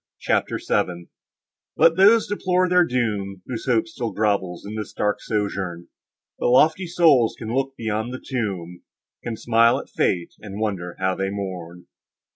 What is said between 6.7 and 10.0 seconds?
souls can look beyond the tomb, Can smile at